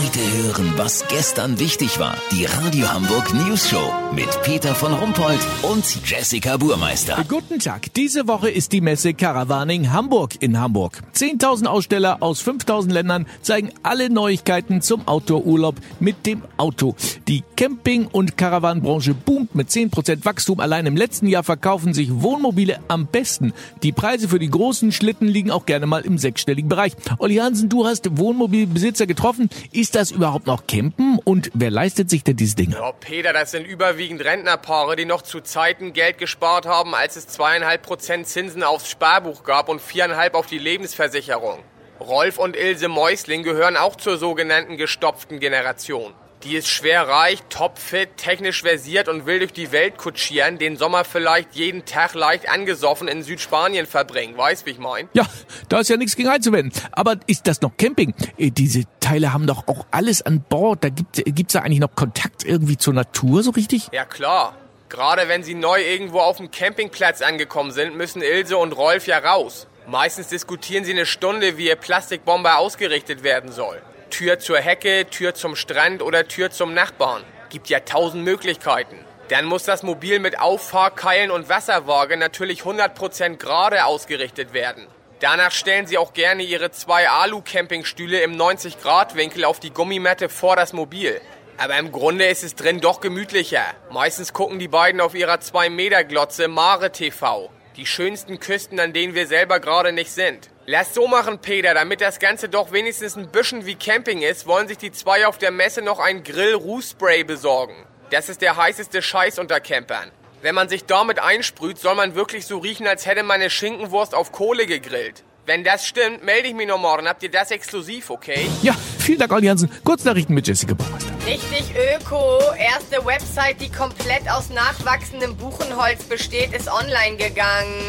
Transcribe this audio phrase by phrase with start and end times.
[0.00, 2.16] Heute hören, was gestern wichtig war.
[2.30, 7.24] Die Radio Hamburg News Show mit Peter von Rumpold und Jessica Burmeister.
[7.28, 7.92] Guten Tag.
[7.94, 11.02] Diese Woche ist die Messe Caravaning Hamburg in Hamburg.
[11.16, 16.94] 10.000 Aussteller aus 5.000 Ländern zeigen alle Neuigkeiten zum Outdoor-Urlaub mit dem Auto.
[17.26, 20.60] Die Camping- und Caravanbranche boomt mit 10% Wachstum.
[20.60, 23.52] Allein im letzten Jahr verkaufen sich Wohnmobile am besten.
[23.82, 26.92] Die Preise für die großen Schlitten liegen auch gerne mal im sechsstelligen Bereich.
[27.18, 29.50] Olli Hansen, du hast Wohnmobilbesitzer getroffen.
[29.72, 32.76] Ist das überhaupt noch Campen und wer leistet sich denn diese Dinge?
[32.76, 37.28] Ja, Peter, das sind überwiegend Rentnerpaare, die noch zu Zeiten Geld gespart haben, als es
[37.28, 41.60] zweieinhalb Prozent Zinsen aufs Sparbuch gab und viereinhalb auf die Lebensversicherung.
[42.00, 46.14] Rolf und Ilse Mäusling gehören auch zur sogenannten gestopften Generation.
[46.48, 51.04] Die ist schwer reich, topfit, technisch versiert und will durch die Welt kutschieren, den Sommer
[51.04, 54.34] vielleicht jeden Tag leicht angesoffen in Südspanien verbringen.
[54.34, 55.10] Weißt, wie ich mein?
[55.12, 55.26] Ja,
[55.68, 56.72] da ist ja nichts gegen einzuwenden.
[56.92, 58.14] Aber ist das noch Camping?
[58.38, 60.82] Äh, Diese Teile haben doch auch alles an Bord.
[60.84, 63.88] Da gibt gibt's da eigentlich noch Kontakt irgendwie zur Natur so richtig?
[63.92, 64.56] Ja, klar.
[64.88, 69.18] Gerade wenn sie neu irgendwo auf dem Campingplatz angekommen sind, müssen Ilse und Rolf ja
[69.18, 69.66] raus.
[69.86, 73.82] Meistens diskutieren sie eine Stunde, wie ihr Plastikbomber ausgerichtet werden soll.
[74.18, 77.22] Tür zur Hecke, Tür zum Strand oder Tür zum Nachbarn.
[77.50, 78.98] Gibt ja tausend Möglichkeiten.
[79.28, 84.88] Dann muss das Mobil mit Auffahrkeilen und Wasserwaage natürlich 100% gerade ausgerichtet werden.
[85.20, 90.72] Danach stellen sie auch gerne ihre zwei Alu-Campingstühle im 90-Grad-Winkel auf die Gummimatte vor das
[90.72, 91.20] Mobil.
[91.56, 93.66] Aber im Grunde ist es drin doch gemütlicher.
[93.88, 97.50] Meistens gucken die beiden auf ihrer 2-Meter-Glotze Mare TV.
[97.78, 100.50] Die schönsten Küsten, an denen wir selber gerade nicht sind.
[100.66, 104.66] Lass so machen, Peter, damit das Ganze doch wenigstens ein bisschen wie Camping ist, wollen
[104.66, 107.76] sich die zwei auf der Messe noch ein Grill-Rußspray besorgen.
[108.10, 110.10] Das ist der heißeste Scheiß unter Campern.
[110.42, 114.12] Wenn man sich damit einsprüht, soll man wirklich so riechen, als hätte man eine Schinkenwurst
[114.12, 115.22] auf Kohle gegrillt.
[115.48, 117.08] Wenn das stimmt, melde ich mich noch morgen.
[117.08, 118.50] Habt ihr das exklusiv, okay?
[118.60, 119.70] Ja, vielen Dank, Olli Hansen.
[119.82, 121.10] Kurznachrichten mit Jessica Baumeister.
[121.26, 122.38] Richtig öko.
[122.58, 127.80] Erste Website, die komplett aus nachwachsendem Buchenholz besteht, ist online gegangen.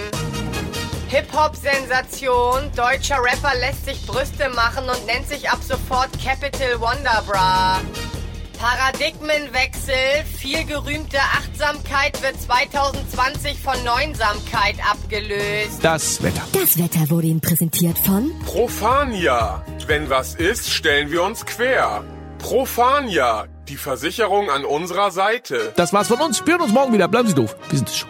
[1.09, 2.72] Hip-Hop-Sensation.
[2.78, 7.81] Deutscher Rapper lässt sich Brüste machen und nennt sich ab sofort Capital Wonderbra.
[8.59, 9.96] Paradigmenwechsel.
[10.38, 15.80] Viel gerühmte Achtsamkeit wird 2020 von Neunsamkeit abgelöst.
[15.81, 16.42] Das Wetter.
[16.53, 19.64] Das Wetter wurde Ihnen präsentiert von Profania.
[19.88, 22.03] Wenn was ist, stellen wir uns quer.
[22.38, 23.48] Profania.
[23.69, 25.72] Die Versicherung an unserer Seite.
[25.75, 26.46] Das war's von uns.
[26.46, 27.08] Wir hören uns morgen wieder.
[27.08, 27.56] Bleiben Sie doof.
[27.69, 28.09] Wir sind es schon.